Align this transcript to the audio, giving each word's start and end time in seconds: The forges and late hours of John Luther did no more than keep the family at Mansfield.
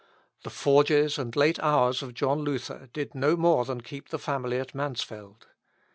The 0.41 0.49
forges 0.49 1.19
and 1.19 1.35
late 1.35 1.59
hours 1.59 2.01
of 2.01 2.15
John 2.15 2.39
Luther 2.39 2.89
did 2.91 3.13
no 3.13 3.37
more 3.37 3.65
than 3.65 3.81
keep 3.81 4.09
the 4.09 4.17
family 4.17 4.57
at 4.59 4.73
Mansfield. 4.73 5.45